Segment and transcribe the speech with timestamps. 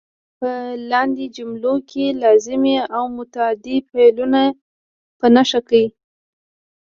[0.39, 0.51] په
[0.91, 4.41] لاندې جملو کې لازمي او متعدي فعلونه
[5.19, 5.85] په نښه کړئ.